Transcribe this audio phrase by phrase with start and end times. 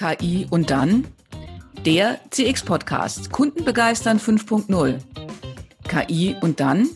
[0.00, 1.06] KI und dann
[1.84, 4.98] der CX-Podcast Kunden begeistern 5.0.
[5.86, 6.88] KI und dann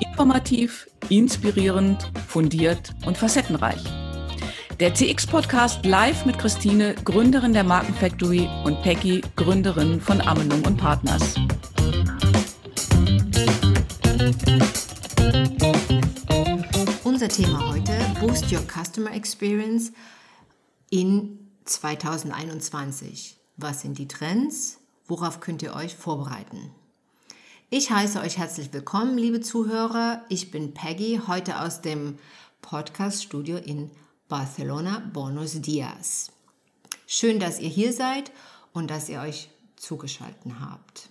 [0.00, 3.80] informativ, inspirierend, fundiert und facettenreich.
[4.80, 11.36] Der CX-Podcast live mit Christine, Gründerin der Markenfactory und Peggy, Gründerin von Amenum und Partners.
[17.04, 19.92] Unser Thema heute, Boost Your Customer Experience
[20.90, 23.36] in 2021.
[23.56, 24.78] Was sind die Trends?
[25.06, 26.70] Worauf könnt ihr euch vorbereiten?
[27.70, 30.24] Ich heiße euch herzlich willkommen, liebe Zuhörer.
[30.28, 32.18] Ich bin Peggy, heute aus dem
[32.60, 33.90] Podcast-Studio in
[34.28, 36.30] Barcelona, Buenos Dias.
[37.06, 38.30] Schön, dass ihr hier seid
[38.72, 41.08] und dass ihr euch zugeschaltet habt.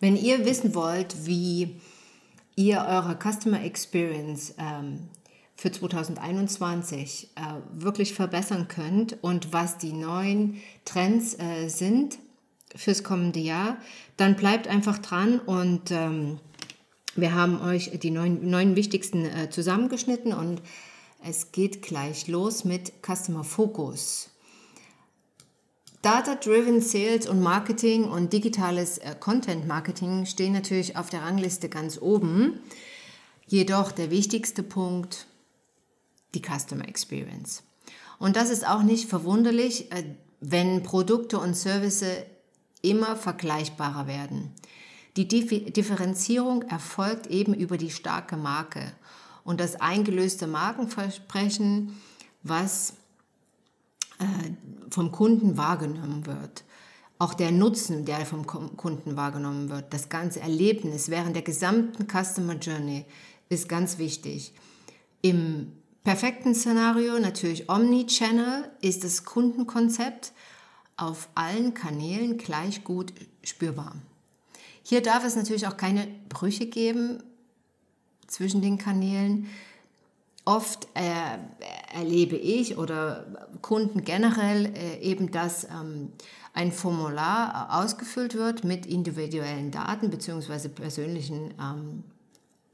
[0.00, 1.80] Wenn ihr wissen wollt, wie
[2.56, 5.08] ihr eure Customer Experience ähm,
[5.64, 7.40] für 2021 äh,
[7.72, 12.18] wirklich verbessern könnt und was die neuen Trends äh, sind
[12.76, 13.78] fürs kommende Jahr,
[14.18, 16.38] dann bleibt einfach dran und ähm,
[17.16, 20.60] wir haben euch die neun, neun wichtigsten äh, zusammengeschnitten und
[21.26, 24.28] es geht gleich los mit Customer Focus.
[26.02, 31.98] Data-Driven Sales und Marketing und digitales äh, Content Marketing stehen natürlich auf der Rangliste ganz
[32.02, 32.60] oben.
[33.46, 35.26] Jedoch der wichtigste Punkt
[36.34, 37.62] die Customer Experience.
[38.18, 40.04] Und das ist auch nicht verwunderlich, äh,
[40.40, 42.24] wenn Produkte und Services
[42.82, 44.52] immer vergleichbarer werden.
[45.16, 48.92] Die Differenzierung erfolgt eben über die starke Marke
[49.44, 51.98] und das eingelöste Markenversprechen,
[52.42, 52.94] was
[54.18, 54.24] äh,
[54.90, 56.64] vom Kunden wahrgenommen wird.
[57.18, 62.54] Auch der Nutzen, der vom Kunden wahrgenommen wird, das ganze Erlebnis während der gesamten Customer
[62.54, 63.04] Journey
[63.48, 64.52] ist ganz wichtig.
[65.22, 65.72] Im
[66.04, 70.32] perfekten Szenario natürlich Omnichannel ist das Kundenkonzept
[70.96, 73.96] auf allen Kanälen gleich gut spürbar.
[74.82, 77.22] Hier darf es natürlich auch keine Brüche geben
[78.26, 79.48] zwischen den Kanälen.
[80.44, 81.38] Oft äh,
[81.98, 86.12] erlebe ich oder Kunden generell äh, eben, dass ähm,
[86.52, 90.68] ein Formular ausgefüllt wird mit individuellen Daten bzw.
[90.68, 92.04] persönlichen ähm,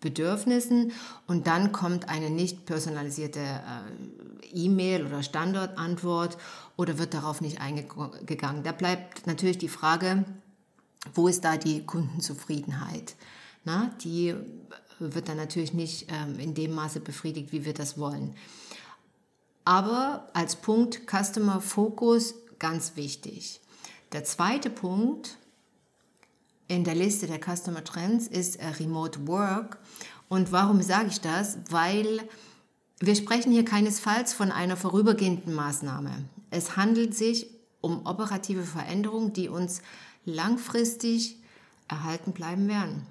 [0.00, 0.92] Bedürfnissen
[1.26, 6.38] und dann kommt eine nicht personalisierte äh, E-Mail oder Standardantwort
[6.76, 8.62] oder wird darauf nicht eingegangen.
[8.62, 10.24] Da bleibt natürlich die Frage,
[11.14, 13.14] wo ist da die Kundenzufriedenheit?
[13.64, 14.34] Na, die
[14.98, 18.34] wird dann natürlich nicht ähm, in dem Maße befriedigt, wie wir das wollen.
[19.64, 23.60] Aber als Punkt Customer Focus ganz wichtig.
[24.12, 25.38] Der zweite Punkt
[26.70, 29.78] in der Liste der Customer Trends ist äh, Remote Work.
[30.28, 31.58] Und warum sage ich das?
[31.68, 32.22] Weil
[33.00, 36.12] wir sprechen hier keinesfalls von einer vorübergehenden Maßnahme.
[36.50, 37.48] Es handelt sich
[37.80, 39.82] um operative Veränderungen, die uns
[40.24, 41.38] langfristig
[41.88, 43.04] erhalten bleiben werden.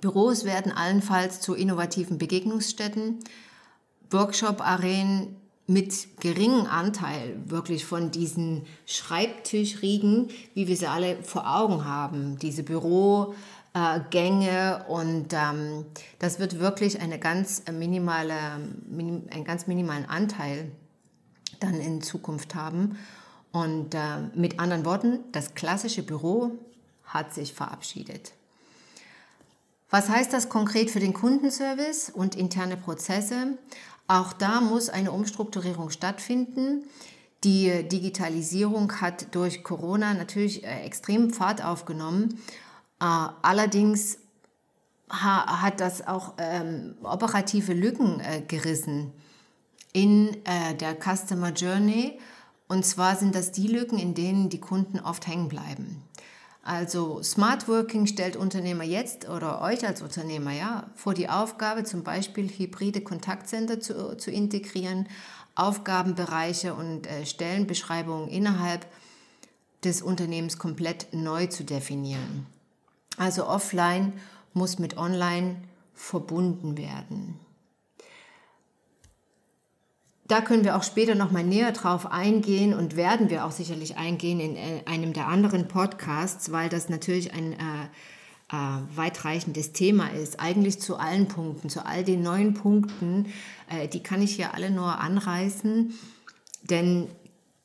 [0.00, 3.20] Büros werden allenfalls zu innovativen Begegnungsstätten,
[4.10, 5.36] Workshop-Arenen
[5.70, 12.64] mit geringem Anteil wirklich von diesen Schreibtischriegen, wie wir sie alle vor Augen haben, diese
[12.64, 13.34] Bürogänge
[14.88, 15.86] und ähm,
[16.18, 18.34] das wird wirklich eine ganz minimale,
[18.88, 20.72] minim, einen ganz minimalen Anteil
[21.60, 22.98] dann in Zukunft haben.
[23.52, 23.98] Und äh,
[24.34, 26.50] mit anderen Worten, das klassische Büro
[27.04, 28.32] hat sich verabschiedet.
[29.90, 33.58] Was heißt das konkret für den Kundenservice und interne Prozesse?
[34.10, 36.82] Auch da muss eine Umstrukturierung stattfinden.
[37.44, 42.40] Die Digitalisierung hat durch Corona natürlich äh, extrem Fahrt aufgenommen.
[43.00, 44.18] Äh, allerdings
[45.08, 49.12] hat das auch ähm, operative Lücken äh, gerissen
[49.92, 52.18] in der Customer Journey.
[52.68, 56.02] Und zwar sind das die Lücken, in denen die Kunden oft hängen bleiben.
[56.62, 62.02] Also Smart Working stellt Unternehmer jetzt oder euch als Unternehmer ja vor die Aufgabe, zum
[62.04, 65.08] Beispiel hybride Kontaktcenter zu, zu integrieren,
[65.54, 68.86] Aufgabenbereiche und äh, Stellenbeschreibungen innerhalb
[69.84, 72.46] des Unternehmens komplett neu zu definieren.
[73.16, 74.12] Also offline
[74.52, 75.56] muss mit online
[75.94, 77.38] verbunden werden.
[80.30, 83.96] Da können wir auch später noch mal näher drauf eingehen und werden wir auch sicherlich
[83.96, 87.56] eingehen in äh, einem der anderen Podcasts, weil das natürlich ein äh,
[88.52, 88.56] äh,
[88.94, 90.38] weitreichendes Thema ist.
[90.38, 93.26] Eigentlich zu allen Punkten, zu all den neuen Punkten,
[93.68, 95.98] äh, die kann ich hier alle nur anreißen,
[96.62, 97.08] denn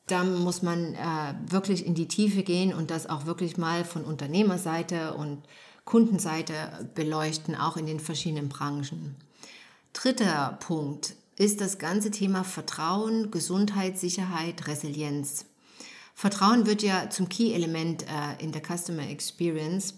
[0.08, 4.04] da muss man äh, wirklich in die Tiefe gehen und das auch wirklich mal von
[4.04, 5.44] Unternehmerseite und
[5.84, 9.14] Kundenseite beleuchten, auch in den verschiedenen Branchen.
[9.92, 15.44] Dritter Punkt ist das ganze Thema Vertrauen, Gesundheit, Sicherheit, Resilienz.
[16.14, 19.94] Vertrauen wird ja zum Key-Element äh, in der Customer Experience.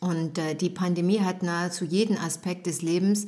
[0.00, 3.26] Und äh, die Pandemie hat nahezu jeden Aspekt des Lebens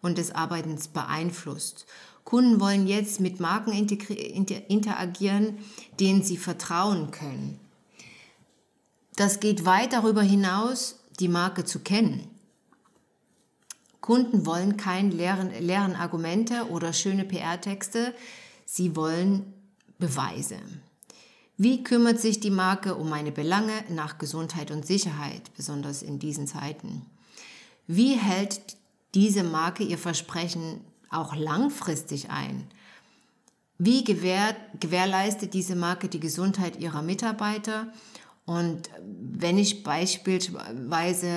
[0.00, 1.86] und des Arbeitens beeinflusst.
[2.22, 5.58] Kunden wollen jetzt mit Marken interagieren,
[6.00, 7.60] denen sie vertrauen können.
[9.16, 12.33] Das geht weit darüber hinaus, die Marke zu kennen.
[14.04, 18.14] Kunden wollen keine leeren, leeren Argumente oder schöne PR-Texte,
[18.66, 19.54] sie wollen
[19.98, 20.58] Beweise.
[21.56, 26.46] Wie kümmert sich die Marke um meine Belange nach Gesundheit und Sicherheit, besonders in diesen
[26.46, 27.06] Zeiten?
[27.86, 28.76] Wie hält
[29.14, 32.66] diese Marke ihr Versprechen auch langfristig ein?
[33.78, 37.90] Wie gewähr, gewährleistet diese Marke die Gesundheit ihrer Mitarbeiter?
[38.46, 41.30] Und wenn ich beispielsweise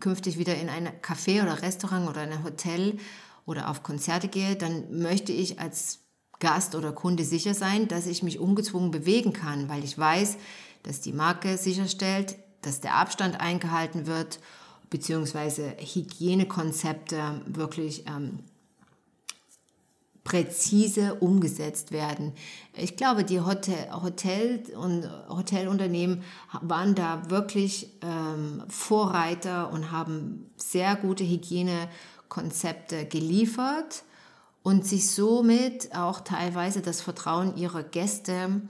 [0.00, 2.98] künftig wieder in ein Café oder Restaurant oder ein Hotel
[3.44, 6.00] oder auf Konzerte gehe, dann möchte ich als
[6.38, 10.38] Gast oder Kunde sicher sein, dass ich mich ungezwungen bewegen kann, weil ich weiß,
[10.82, 14.40] dass die Marke sicherstellt, dass der Abstand eingehalten wird,
[14.90, 18.40] beziehungsweise Hygienekonzepte wirklich ähm,
[20.32, 22.32] präzise umgesetzt werden.
[22.74, 26.22] Ich glaube, die Hotel, Hotel und Hotelunternehmen
[26.62, 34.04] waren da wirklich ähm, Vorreiter und haben sehr gute Hygienekonzepte geliefert
[34.62, 38.62] und sich somit auch teilweise das Vertrauen ihrer Gäste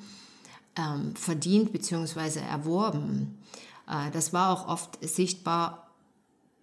[0.77, 2.41] ähm, verdient bzw.
[2.41, 3.39] erworben.
[3.89, 5.82] Äh, das war auch oft sichtbar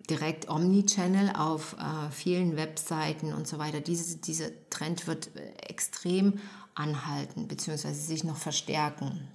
[0.10, 3.82] direkt Omnichannel auf äh, vielen Webseiten und so weiter.
[3.82, 6.40] Diese, dieser Trend wird äh, extrem
[6.76, 7.94] anhalten bzw.
[7.94, 9.28] sich noch verstärken.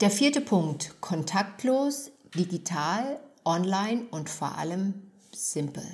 [0.00, 4.94] Der vierte Punkt, kontaktlos, digital, online und vor allem
[5.32, 5.84] simpel.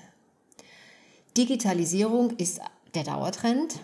[1.36, 2.60] Digitalisierung ist
[2.94, 3.80] der Dauertrend.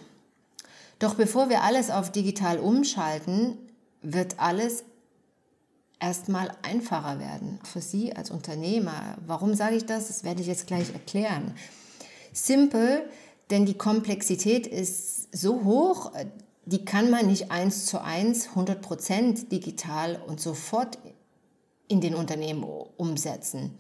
[0.99, 3.59] Doch bevor wir alles auf digital umschalten,
[4.03, 4.85] wird alles
[6.01, 9.17] erstmal einfacher werden für Sie als Unternehmer.
[9.27, 10.09] Warum sage ich das?
[10.09, 11.55] Das werde ich jetzt gleich erklären.
[12.33, 13.09] Simpel,
[13.51, 16.13] denn die Komplexität ist so hoch,
[16.67, 20.99] die kann man nicht eins zu eins, 100 Prozent digital und sofort
[21.89, 22.65] in den Unternehmen
[22.97, 23.77] umsetzen.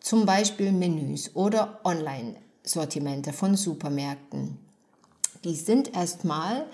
[0.00, 2.36] Zum Beispiel Menüs oder Online.
[2.62, 4.58] Sortimente von Supermärkten.
[5.44, 6.66] Die sind erstmal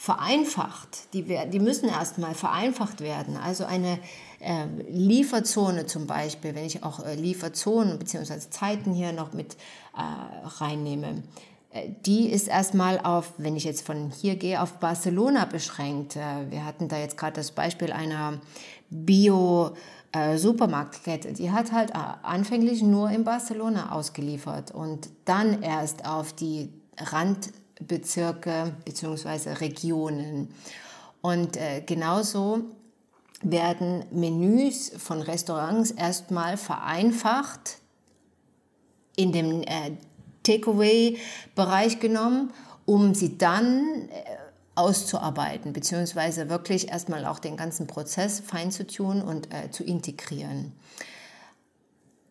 [0.00, 3.36] vereinfacht, die, die müssen erstmal vereinfacht werden.
[3.36, 3.98] Also eine
[4.38, 8.38] äh, Lieferzone zum Beispiel, wenn ich auch äh, Lieferzonen bzw.
[8.48, 9.58] Zeiten hier noch mit
[9.94, 11.22] äh, reinnehme,
[11.70, 16.16] äh, die ist erstmal auf, wenn ich jetzt von hier gehe, auf Barcelona beschränkt.
[16.16, 18.40] Äh, wir hatten da jetzt gerade das Beispiel einer
[18.88, 19.72] Bio-
[20.12, 26.72] äh, Supermarktkette, die hat halt anfänglich nur in Barcelona ausgeliefert und dann erst auf die
[27.80, 29.54] Randbezirke bzw.
[29.54, 30.54] Regionen.
[31.22, 32.60] Und äh, genauso
[33.42, 37.78] werden Menüs von Restaurants erstmal vereinfacht
[39.16, 39.92] in dem äh,
[40.42, 42.52] Takeaway-Bereich genommen,
[42.86, 44.24] um sie dann äh,
[44.74, 50.72] auszuarbeiten, beziehungsweise wirklich erstmal auch den ganzen Prozess fein zu tun und äh, zu integrieren.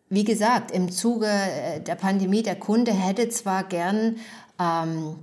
[0.08, 4.16] Wie gesagt, im Zuge äh, der Pandemie, der Kunde hätte zwar gern
[4.58, 5.16] ähm,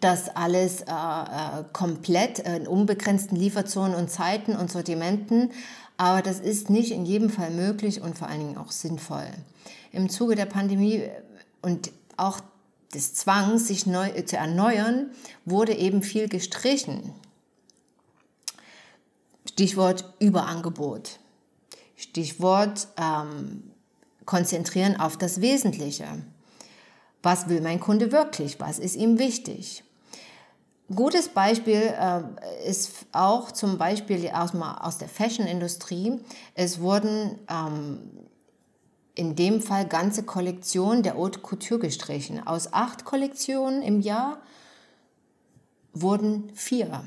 [0.00, 5.50] das alles äh, äh, komplett in unbegrenzten Lieferzonen und Zeiten und Sortimenten,
[5.96, 9.28] aber das ist nicht in jedem Fall möglich und vor allen Dingen auch sinnvoll.
[9.92, 11.04] Im Zuge der Pandemie
[11.62, 12.40] und auch
[12.94, 15.10] des Zwangs, sich neu, äh, zu erneuern,
[15.44, 17.12] wurde eben viel gestrichen.
[19.48, 21.18] Stichwort Überangebot.
[21.96, 23.62] Stichwort ähm,
[24.24, 26.06] konzentrieren auf das Wesentliche.
[27.26, 28.60] Was will mein Kunde wirklich?
[28.60, 29.82] Was ist ihm wichtig?
[30.94, 32.22] Gutes Beispiel äh,
[32.68, 36.20] ist auch zum Beispiel aus, aus der Fashion-Industrie.
[36.54, 37.98] Es wurden ähm,
[39.16, 42.46] in dem Fall ganze Kollektion der Haute Couture gestrichen.
[42.46, 44.38] Aus acht Kollektionen im Jahr
[45.94, 47.02] wurden vier.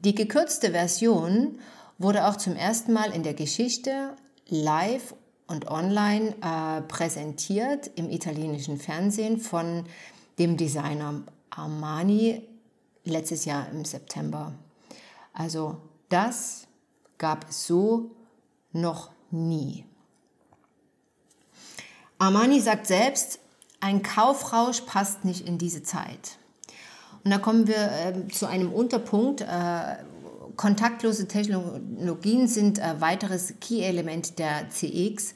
[0.00, 1.60] Die gekürzte Version
[1.98, 4.16] wurde auch zum ersten Mal in der Geschichte
[4.48, 5.14] live
[5.46, 9.84] und online äh, präsentiert im italienischen Fernsehen von
[10.38, 12.42] dem Designer Armani
[13.04, 14.52] letztes Jahr im September.
[15.32, 15.76] Also
[16.08, 16.66] das
[17.18, 18.10] gab es so
[18.72, 19.84] noch nie.
[22.18, 23.40] Armani sagt selbst,
[23.80, 26.38] ein Kaufrausch passt nicht in diese Zeit.
[27.24, 29.40] Und da kommen wir äh, zu einem Unterpunkt.
[29.40, 29.96] Äh,
[30.56, 35.34] kontaktlose Technologien sind äh, weiteres Key-Element der CX.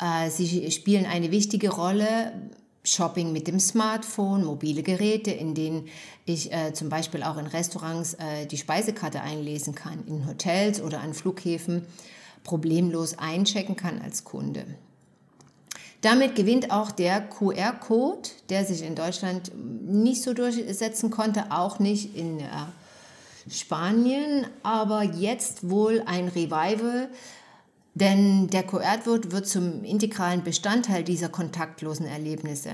[0.00, 2.32] Äh, sie spielen eine wichtige Rolle
[2.84, 5.88] Shopping mit dem Smartphone, mobile Geräte, in denen
[6.24, 11.00] ich äh, zum Beispiel auch in Restaurants äh, die Speisekarte einlesen kann, in Hotels oder
[11.00, 11.86] an Flughäfen
[12.42, 14.66] problemlos einchecken kann als Kunde.
[16.00, 22.16] Damit gewinnt auch der QR-Code, der sich in Deutschland nicht so durchsetzen konnte, auch nicht
[22.16, 22.48] in äh,
[23.50, 27.08] Spanien, aber jetzt wohl ein Revival,
[27.94, 32.70] denn der QR-Code wird zum integralen Bestandteil dieser kontaktlosen Erlebnisse.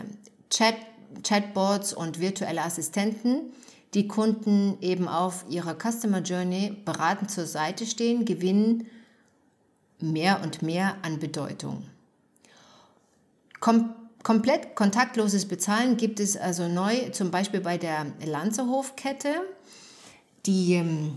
[0.51, 0.77] Chat,
[1.23, 3.53] Chatbots und virtuelle Assistenten,
[3.95, 8.87] die Kunden eben auf ihrer Customer Journey beratend zur Seite stehen, gewinnen
[10.01, 11.85] mehr und mehr an Bedeutung.
[13.61, 19.31] Kom komplett kontaktloses Bezahlen gibt es also neu, zum Beispiel bei der Lanzerhof-Kette
[20.47, 21.17] die ähm,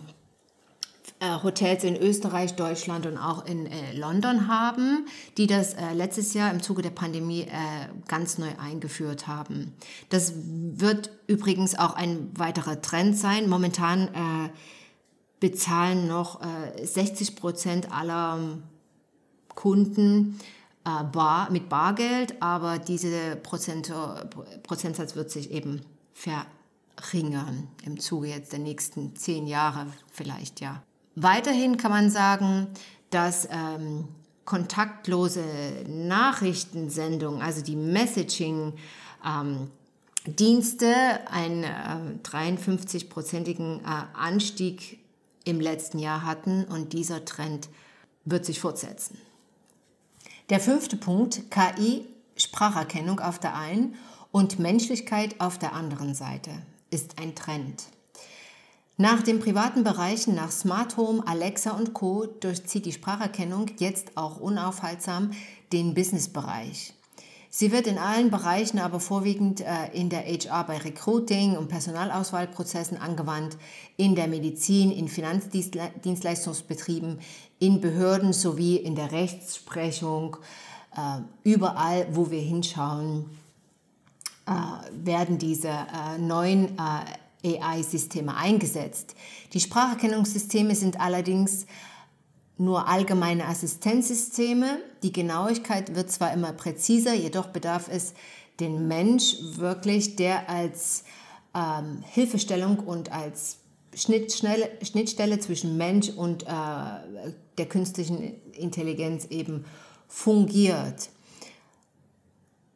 [1.21, 5.05] äh, Hotels in Österreich, Deutschland und auch in äh, London haben,
[5.37, 7.47] die das äh, letztes Jahr im Zuge der Pandemie äh,
[8.07, 9.73] ganz neu eingeführt haben.
[10.09, 13.47] Das wird übrigens auch ein weiterer Trend sein.
[13.47, 14.49] Momentan äh,
[15.39, 16.41] bezahlen noch
[16.81, 18.39] 60 äh, Prozent aller
[19.53, 20.39] Kunden
[20.83, 23.91] bar, mit Bargeld, aber dieser Prozent,
[24.63, 25.81] Prozentsatz wird sich eben
[26.13, 26.47] verändern
[27.13, 30.83] ringern im Zuge jetzt der nächsten zehn Jahre vielleicht, ja.
[31.15, 32.67] Weiterhin kann man sagen,
[33.09, 34.07] dass ähm,
[34.45, 35.43] kontaktlose
[35.87, 38.73] Nachrichtensendungen, also die Messaging,
[39.25, 39.69] ähm,
[40.25, 40.93] Dienste
[41.31, 44.99] einen äh, 53-prozentigen äh, Anstieg
[45.45, 47.69] im letzten Jahr hatten und dieser Trend
[48.23, 49.17] wird sich fortsetzen.
[50.51, 52.05] Der fünfte Punkt, KI,
[52.37, 53.95] Spracherkennung auf der einen
[54.31, 56.51] und Menschlichkeit auf der anderen Seite
[56.91, 57.85] ist ein Trend.
[58.97, 62.27] Nach den privaten Bereichen, nach Smart Home, Alexa und Co.
[62.27, 65.31] durchzieht die Spracherkennung jetzt auch unaufhaltsam
[65.73, 66.93] den Businessbereich.
[67.49, 72.97] Sie wird in allen Bereichen, aber vorwiegend äh, in der HR bei Recruiting und Personalauswahlprozessen
[72.97, 73.57] angewandt,
[73.97, 77.19] in der Medizin, in Finanzdienstleistungsbetrieben,
[77.59, 80.37] in Behörden sowie in der Rechtsprechung,
[80.95, 83.25] äh, überall, wo wir hinschauen,
[85.03, 86.77] werden diese äh, neuen
[87.43, 89.15] äh, AI-Systeme eingesetzt.
[89.53, 91.65] Die Spracherkennungssysteme sind allerdings
[92.57, 94.79] nur allgemeine Assistenzsysteme.
[95.01, 98.13] Die Genauigkeit wird zwar immer präziser, jedoch bedarf es
[98.59, 101.03] den Mensch wirklich, der als
[101.55, 103.57] ähm, Hilfestellung und als
[103.95, 106.45] Schnittstelle zwischen Mensch und äh,
[107.57, 109.65] der künstlichen Intelligenz eben
[110.07, 111.09] fungiert.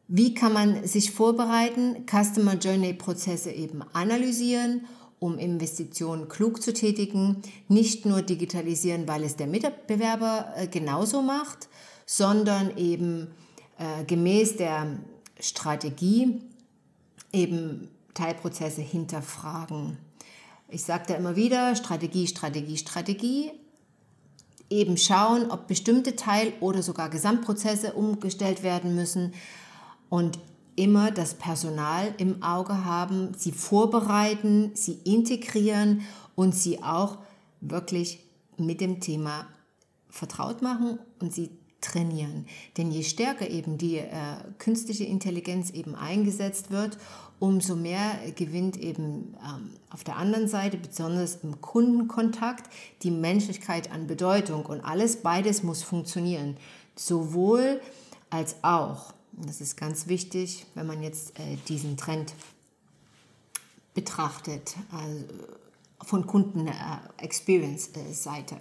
[0.08, 4.86] Wie kann man sich vorbereiten, Customer Journey Prozesse eben analysieren,
[5.18, 11.68] um Investitionen klug zu tätigen, nicht nur digitalisieren, weil es der Mitbewerber äh, genauso macht,
[12.04, 13.28] sondern eben
[13.78, 14.98] äh, gemäß der
[15.40, 16.40] Strategie
[17.32, 19.98] eben Teilprozesse hinterfragen.
[20.68, 23.52] Ich sage da immer wieder, Strategie, Strategie, Strategie.
[24.68, 29.32] Eben schauen, ob bestimmte Teil- oder sogar Gesamtprozesse umgestellt werden müssen,
[30.08, 30.38] und
[30.76, 36.02] immer das Personal im Auge haben, sie vorbereiten, sie integrieren
[36.34, 37.18] und sie auch
[37.60, 38.20] wirklich
[38.58, 39.46] mit dem Thema
[40.08, 42.46] vertraut machen und sie trainieren.
[42.76, 44.10] Denn je stärker eben die äh,
[44.58, 46.98] künstliche Intelligenz eben eingesetzt wird,
[47.38, 52.70] umso mehr gewinnt eben ähm, auf der anderen Seite, besonders im Kundenkontakt,
[53.02, 54.66] die Menschlichkeit an Bedeutung.
[54.66, 56.56] Und alles, beides muss funktionieren.
[56.96, 57.80] Sowohl
[58.30, 59.12] als auch.
[59.38, 62.32] Das ist ganz wichtig, wenn man jetzt äh, diesen Trend
[63.92, 65.24] betrachtet, also
[66.02, 68.54] von Kunden-Experience-Seite.
[68.54, 68.60] Äh,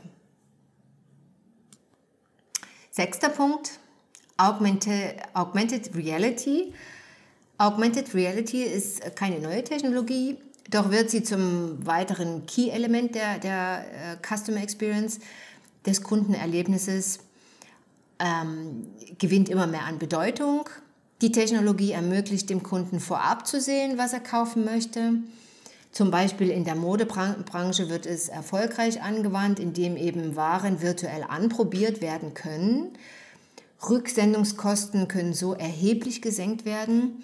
[2.92, 3.80] Sechster Punkt,
[4.38, 6.74] Augmented, Augmented Reality.
[7.58, 10.36] Augmented Reality ist keine neue Technologie,
[10.70, 15.22] doch wird sie zum weiteren Key-Element der, der äh, Customer Experience,
[15.86, 17.20] des Kundenerlebnisses
[18.20, 20.70] ähm, gewinnt immer mehr an Bedeutung.
[21.22, 25.14] Die Technologie ermöglicht dem Kunden vorab zu sehen, was er kaufen möchte.
[25.92, 32.34] Zum Beispiel in der Modebranche wird es erfolgreich angewandt, indem eben Waren virtuell anprobiert werden
[32.34, 32.98] können.
[33.90, 37.24] Rücksendungskosten können so erheblich gesenkt werden.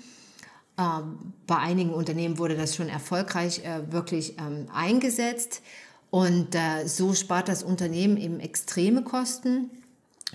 [0.77, 5.62] Ähm, bei einigen Unternehmen wurde das schon erfolgreich äh, wirklich ähm, eingesetzt
[6.10, 9.69] und äh, so spart das Unternehmen eben extreme Kosten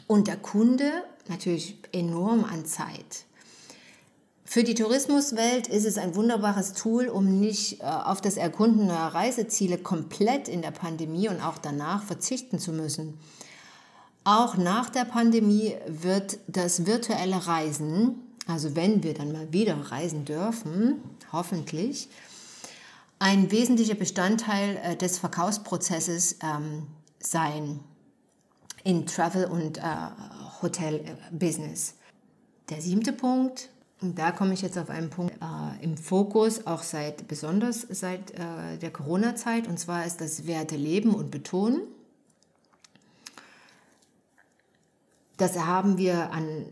[0.07, 0.91] und der Kunde
[1.29, 3.25] natürlich enorm an Zeit.
[4.45, 9.09] Für die Tourismuswelt ist es ein wunderbares Tool, um nicht äh, auf das Erkunden neuer
[9.09, 13.19] Reiseziele komplett in der Pandemie und auch danach verzichten zu müssen.
[14.23, 20.25] Auch nach der Pandemie wird das virtuelle Reisen also wenn wir dann mal wieder reisen
[20.25, 21.01] dürfen,
[21.33, 22.09] hoffentlich,
[23.19, 26.87] ein wesentlicher Bestandteil äh, des Verkaufsprozesses ähm,
[27.19, 27.81] sein
[28.87, 29.83] in Travel und äh,
[30.63, 31.01] Hotel
[31.33, 31.95] Business.
[32.71, 33.69] Der siebte Punkt,
[34.01, 38.31] und da komme ich jetzt auf einen Punkt äh, im Fokus, auch seit besonders seit
[38.31, 41.81] äh, der Corona-Zeit, und zwar ist das Werte leben und betonen.
[45.37, 46.67] Das haben wir an,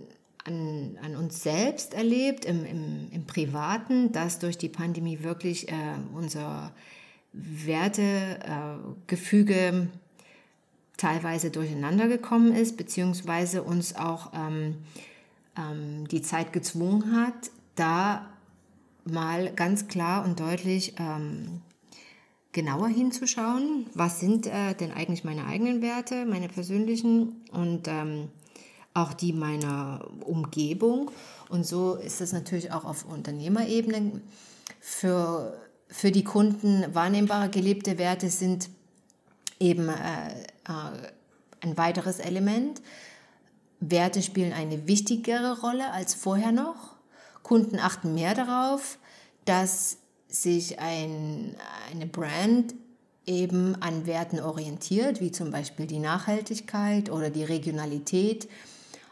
[0.44, 5.96] an, an uns selbst erlebt, im, im, im Privaten, dass durch die Pandemie wirklich äh,
[6.14, 6.72] unser
[7.32, 9.86] Wertegefüge äh,
[10.96, 14.76] teilweise durcheinander gekommen ist, beziehungsweise uns auch ähm,
[15.56, 18.26] ähm, die Zeit gezwungen hat, da
[19.04, 21.60] mal ganz klar und deutlich ähm,
[22.52, 28.28] genauer hinzuschauen, was sind äh, denn eigentlich meine eigenen Werte, meine persönlichen und ähm,
[28.94, 31.10] auch die meiner Umgebung.
[31.48, 34.22] Und so ist es natürlich auch auf Unternehmerebene.
[34.80, 35.58] Für,
[35.88, 38.70] für die Kunden wahrnehmbare gelebte Werte sind
[39.58, 39.92] eben äh,
[40.68, 41.10] äh,
[41.60, 42.82] ein weiteres Element.
[43.80, 46.94] Werte spielen eine wichtigere Rolle als vorher noch.
[47.42, 48.98] Kunden achten mehr darauf,
[49.44, 51.54] dass sich ein,
[51.92, 52.74] eine Brand
[53.26, 58.48] eben an Werten orientiert, wie zum Beispiel die Nachhaltigkeit oder die Regionalität.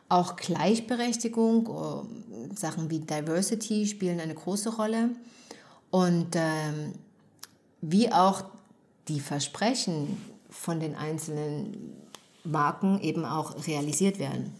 [0.08, 5.10] Auch Gleichberechtigung, äh, Sachen wie Diversity spielen eine große Rolle.
[5.90, 6.94] Und ähm,
[7.80, 8.44] wie auch
[9.08, 10.16] die Versprechen
[10.52, 11.96] von den einzelnen
[12.44, 14.52] Marken eben auch realisiert werden.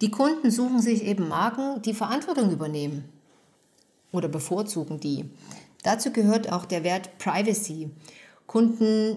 [0.00, 3.04] Die Kunden suchen sich eben Marken, die Verantwortung übernehmen
[4.10, 5.30] oder bevorzugen die.
[5.84, 7.90] Dazu gehört auch der Wert Privacy.
[8.46, 9.16] Kunden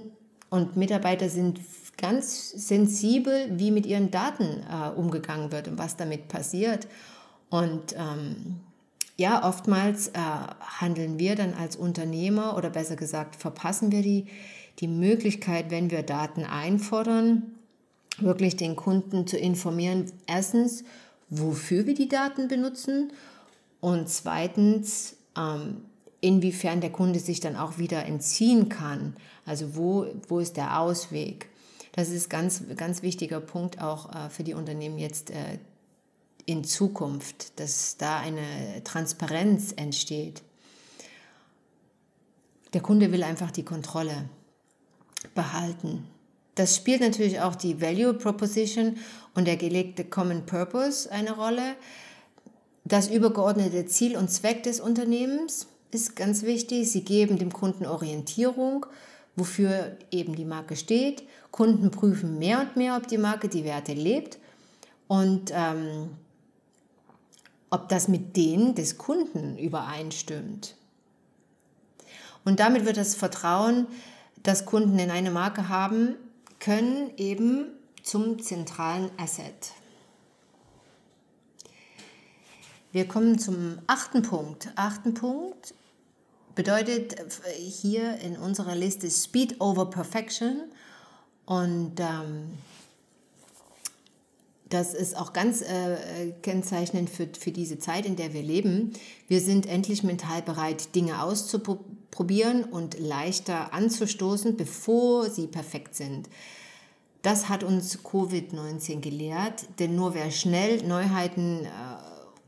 [0.49, 1.59] und Mitarbeiter sind
[1.97, 6.87] ganz sensibel, wie mit ihren Daten äh, umgegangen wird und was damit passiert.
[7.49, 8.59] Und ähm,
[9.17, 10.13] ja, oftmals äh,
[10.79, 14.27] handeln wir dann als Unternehmer oder besser gesagt verpassen wir die,
[14.79, 17.43] die Möglichkeit, wenn wir Daten einfordern,
[18.17, 20.83] wirklich den Kunden zu informieren, erstens,
[21.29, 23.11] wofür wir die Daten benutzen
[23.81, 25.81] und zweitens, ähm,
[26.21, 29.15] inwiefern der Kunde sich dann auch wieder entziehen kann.
[29.45, 31.49] Also wo, wo ist der Ausweg?
[31.91, 35.59] Das ist ganz ganz wichtiger Punkt auch äh, für die Unternehmen jetzt äh,
[36.45, 40.41] in Zukunft, dass da eine Transparenz entsteht.
[42.73, 44.29] Der Kunde will einfach die Kontrolle
[45.33, 46.05] behalten.
[46.55, 48.97] Das spielt natürlich auch die Value Proposition
[49.33, 51.75] und der gelegte Common Purpose eine Rolle.
[52.85, 56.91] Das übergeordnete Ziel und Zweck des Unternehmens ist ganz wichtig.
[56.91, 58.85] Sie geben dem Kunden Orientierung,
[59.35, 61.23] wofür eben die Marke steht.
[61.51, 64.37] Kunden prüfen mehr und mehr, ob die Marke die Werte lebt
[65.07, 66.09] und ähm,
[67.69, 70.75] ob das mit denen des Kunden übereinstimmt.
[72.45, 73.87] Und damit wird das Vertrauen,
[74.45, 76.15] das Kunden in eine Marke haben,
[76.59, 77.67] können eben
[78.03, 79.71] zum zentralen Asset.
[82.91, 84.71] Wir kommen zum achten Punkt.
[84.75, 85.73] Achten Punkt
[86.53, 87.15] bedeutet
[87.57, 90.61] hier in unserer Liste Speed over Perfection
[91.45, 92.53] und ähm,
[94.69, 98.93] das ist auch ganz äh, kennzeichnend für, für diese Zeit, in der wir leben.
[99.27, 106.29] Wir sind endlich mental bereit, Dinge auszuprobieren und leichter anzustoßen, bevor sie perfekt sind.
[107.21, 111.69] Das hat uns Covid-19 gelehrt, denn nur wer schnell Neuheiten äh,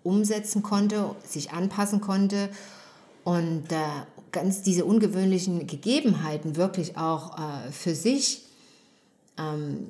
[0.03, 2.49] umsetzen konnte, sich anpassen konnte
[3.23, 3.77] und äh,
[4.31, 8.43] ganz diese ungewöhnlichen Gegebenheiten wirklich auch äh, für sich
[9.37, 9.87] ähm,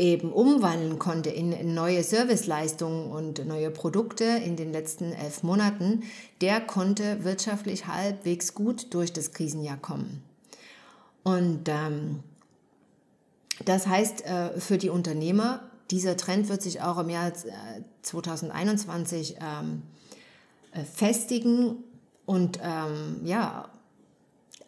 [0.00, 6.02] eben umwandeln konnte in neue Serviceleistungen und neue Produkte in den letzten elf Monaten,
[6.40, 10.22] der konnte wirtschaftlich halbwegs gut durch das Krisenjahr kommen.
[11.22, 12.20] Und ähm,
[13.66, 15.60] das heißt äh, für die Unternehmer,
[15.90, 17.32] dieser Trend wird sich auch im Jahr
[18.02, 19.82] 2021 äh, ähm,
[20.72, 21.76] äh, festigen
[22.24, 23.68] und ähm, ja,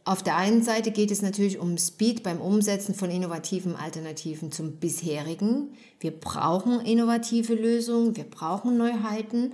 [0.04, 4.76] auf der einen Seite geht es natürlich um Speed beim Umsetzen von innovativen Alternativen zum
[4.76, 5.74] bisherigen.
[6.00, 9.52] Wir brauchen innovative Lösungen, wir brauchen Neuheiten,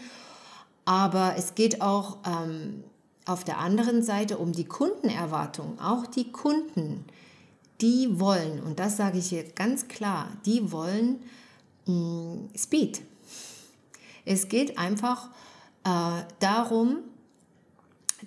[0.87, 2.83] aber es geht auch ähm,
[3.27, 5.79] auf der anderen Seite um die Kundenerwartung.
[5.81, 7.05] Auch die Kunden,
[7.83, 11.21] die wollen, und das sage ich hier ganz klar, die wollen
[11.85, 13.03] mh, mm, Speed.
[14.25, 15.29] Es geht einfach
[15.85, 17.01] äh, darum,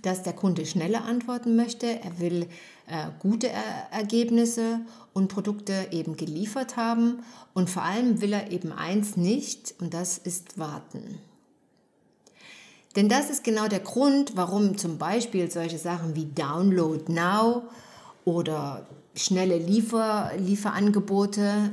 [0.02, 1.88] dass der Kunde schneller antworten möchte.
[1.88, 2.48] Er will
[2.88, 4.82] äh, gute er Ergebnisse
[5.14, 7.24] und Produkte eben geliefert haben.
[7.54, 11.20] Und vor allem will er eben eins nicht, und das ist warten.
[12.96, 17.64] Denn das ist genau der Grund, warum zum Beispiel solche Sachen wie Download Now
[18.26, 21.72] oder schnelle Liefer Lieferangebote,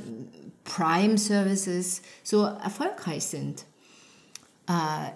[0.64, 3.64] Prime Services so erfolgreich sind.
[4.68, 5.10] Äh,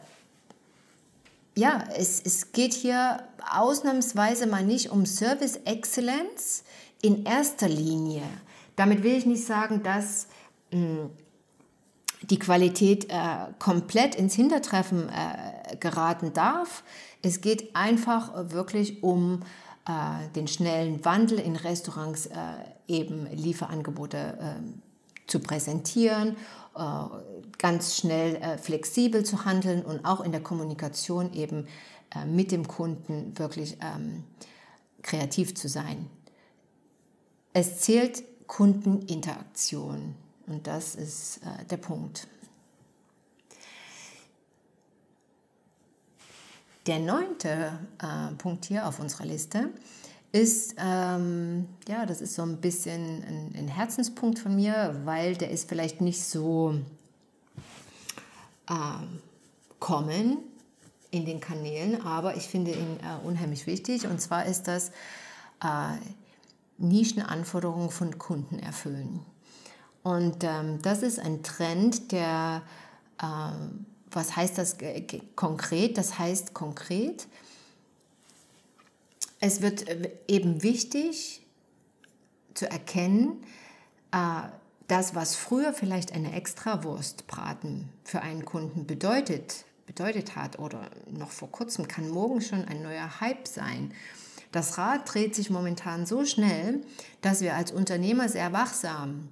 [1.55, 6.65] ja, es, es geht hier ausnahmsweise mal nicht um Service Excellence
[7.03, 8.23] in erster Linie.
[8.77, 10.29] Damit will ich nicht sagen, dass
[10.71, 11.11] mh, hm,
[12.23, 13.17] die Qualität äh,
[13.59, 16.85] komplett ins Hintertreffen äh, geraten darf.
[17.21, 19.41] Es geht einfach wirklich um
[19.89, 22.33] äh, den schnellen Wandel in Restaurants, äh,
[22.87, 24.83] eben Lieferangebote ähm,
[25.27, 26.37] zu präsentieren,
[27.59, 31.67] ganz schnell äh, flexibel zu handeln und auch in der Kommunikation eben
[32.27, 34.25] mit dem Kunden wirklich ähm,
[35.01, 36.11] kreativ zu sein.
[37.55, 40.15] Es zählt Kundeninteraktion.
[40.47, 42.27] Und das ist äh, der Punkt.
[46.87, 49.71] Der neunte äh, Punkt hier auf unserer Liste
[50.33, 55.51] ist, ähm, ja, das ist so ein bisschen ein, ein, Herzenspunkt von mir, weil der
[55.51, 56.75] ist vielleicht nicht so
[58.69, 58.73] äh,
[59.79, 60.39] kommen
[61.11, 64.07] in den Kanälen, aber ich finde ihn äh, unheimlich wichtig.
[64.07, 64.89] Und zwar ist das
[65.63, 65.99] äh,
[66.79, 69.21] Nischenanforderungen von Kunden erfüllen.
[70.03, 72.63] Und ähm, das ist ein Trend, der,
[73.21, 73.27] äh,
[74.11, 74.79] was heißt das
[75.37, 75.99] konkret?
[75.99, 77.29] Das heißt konkret,
[79.43, 81.45] es wird äh, eben wichtig
[82.55, 83.45] zu erkennen,
[84.13, 84.49] äh,
[84.89, 91.51] das, was früher vielleicht eine Extrawurstbraten für einen Kunden bedeutet, bedeutet hat oder noch vor
[91.51, 93.93] kurzem, kann morgen schon ein neuer Hype sein.
[94.53, 96.83] Das Rad dreht sich momentan so schnell,
[97.21, 99.29] dass wir als Unternehmer sehr wachsam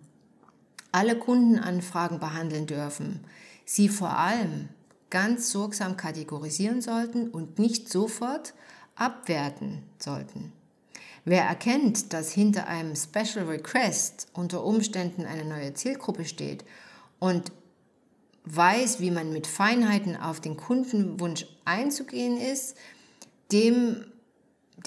[0.93, 3.21] alle Kundenanfragen behandeln dürfen,
[3.65, 4.71] sie vor allem
[5.09, 8.55] ganz sorgsam kategorisieren sollten und nicht sofort
[9.01, 10.53] abwerten sollten.
[11.25, 16.65] Wer erkennt, dass hinter einem Special Request unter Umständen eine neue Zielgruppe steht
[17.19, 17.53] und
[18.45, 22.77] weiß, wie man mit Feinheiten auf den Kundenwunsch einzugehen ist,
[23.53, 24.05] dem,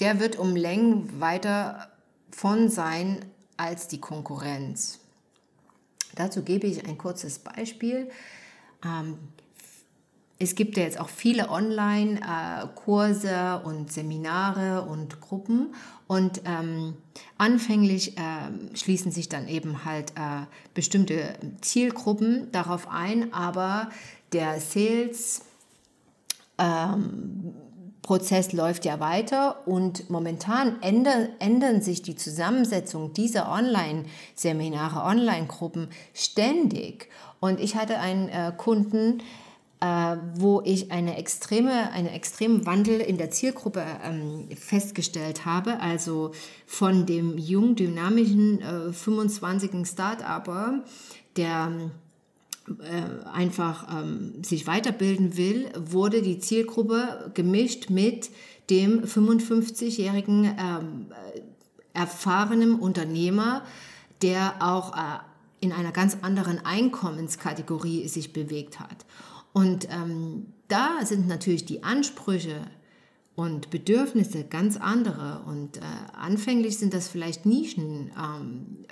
[0.00, 1.90] der wird um Längen weiter
[2.30, 3.24] von sein
[3.56, 4.98] als die Konkurrenz.
[6.14, 8.10] Dazu gebe ich ein kurzes Beispiel.
[8.84, 9.18] Ähm,
[10.38, 15.74] es gibt ja jetzt auch viele Online-Kurse und Seminare und Gruppen.
[16.06, 16.96] Und ähm,
[17.38, 23.90] anfänglich äh, schließen sich dann eben halt äh, bestimmte Zielgruppen darauf ein, aber
[24.32, 25.42] der Sales
[26.58, 27.54] ähm,
[28.02, 29.66] Prozess läuft ja weiter.
[29.66, 37.08] Und momentan ändern, ändern sich die Zusammensetzung dieser Online-Seminare, Online-Gruppen ständig.
[37.40, 39.22] Und ich hatte einen äh, Kunden, äh,
[40.36, 45.80] wo ich eine extreme, einen extremen Wandel in der Zielgruppe ähm, festgestellt habe.
[45.80, 46.32] Also
[46.66, 49.86] von dem jung, dynamischen, äh, 25.
[49.86, 50.84] Start-Upper,
[51.36, 51.90] der
[52.66, 58.30] äh, einfach ähm, sich weiterbilden will, wurde die Zielgruppe gemischt mit
[58.70, 61.40] dem 55-jährigen ähm, äh,
[61.92, 63.62] erfahrenen Unternehmer,
[64.22, 65.00] der auch äh,
[65.60, 69.04] in einer ganz anderen Einkommenskategorie sich bewegt hat.
[69.54, 72.60] Und ähm, da sind natürlich die Ansprüche
[73.34, 75.44] und Bedürfnisse ganz andere.
[75.46, 75.80] Und äh,
[76.12, 78.10] anfänglich sind das vielleicht Nischen.
[78.18, 78.84] Ähm,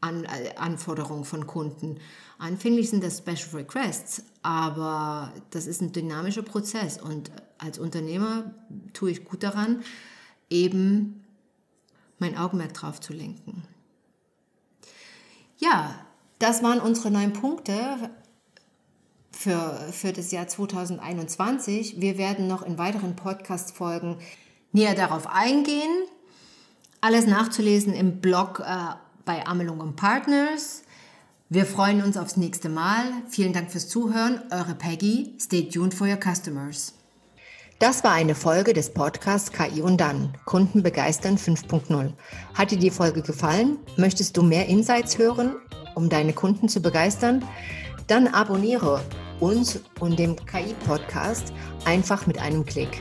[0.00, 1.98] an, äh, Anforderungen von Kunden.
[2.38, 8.54] Anfänglich sind das Special Requests, aber das ist ein dynamischer Prozess und als Unternehmer
[8.92, 9.82] tue ich gut daran,
[10.48, 11.22] eben
[12.18, 13.62] mein Augenmerk drauf zu lenken.
[15.58, 15.94] Ja,
[16.38, 18.10] das waren unsere neun Punkte
[19.30, 22.00] für, für das Jahr 2021.
[22.00, 24.16] Wir werden noch in weiteren Podcast-Folgen
[24.72, 26.04] näher darauf eingehen.
[27.00, 30.82] Alles nachzulesen im Blog äh, bei Amelung Partners.
[31.48, 33.04] Wir freuen uns aufs nächste Mal.
[33.28, 34.40] Vielen Dank fürs Zuhören.
[34.50, 35.34] Eure Peggy.
[35.40, 36.94] Stay tuned for your customers.
[37.80, 40.34] Das war eine Folge des Podcasts KI und dann.
[40.44, 42.12] Kunden begeistern 5.0.
[42.54, 43.78] Hat dir die Folge gefallen?
[43.96, 45.56] Möchtest du mehr Insights hören,
[45.94, 47.42] um deine Kunden zu begeistern?
[48.10, 49.00] Dann abonniere
[49.38, 51.52] uns und dem KI-Podcast
[51.84, 53.00] einfach mit einem Klick.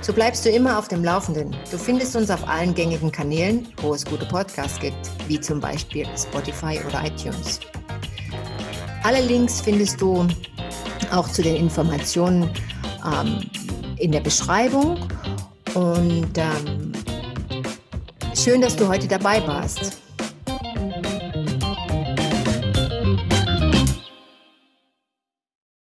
[0.00, 1.54] So bleibst du immer auf dem Laufenden.
[1.70, 4.96] Du findest uns auf allen gängigen Kanälen, wo es gute Podcasts gibt,
[5.28, 7.60] wie zum Beispiel Spotify oder iTunes.
[9.04, 10.26] Alle Links findest du
[11.12, 12.50] auch zu den Informationen
[13.04, 13.42] ähm,
[13.98, 14.96] in der Beschreibung.
[15.74, 16.92] Und ähm,
[18.34, 20.05] schön, dass du heute dabei warst.